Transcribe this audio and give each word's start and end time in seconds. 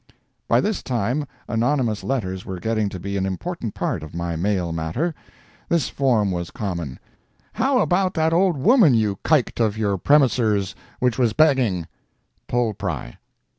]By 0.49 0.61
this 0.61 0.81
time 0.81 1.27
anonymous 1.47 2.03
letters 2.03 2.43
were 2.43 2.59
getting 2.59 2.89
to 2.89 2.99
be 2.99 3.17
an 3.17 3.25
important 3.27 3.75
part 3.75 4.01
of 4.01 4.15
my 4.15 4.35
mail 4.35 4.71
matter. 4.71 5.13
This 5.69 5.89
form 5.89 6.31
was 6.31 6.49
common: 6.49 6.97
How 7.53 7.77
about 7.81 8.15
that 8.15 8.33
old 8.33 8.57
woman 8.57 8.95
you 8.95 9.19
kiked 9.23 9.59
of 9.59 9.77
your 9.77 9.99
premisers 9.99 10.73
which 10.97 11.19
was 11.19 11.33
beging. 11.33 11.85
POL 12.47 12.73
PRY. 12.73 13.19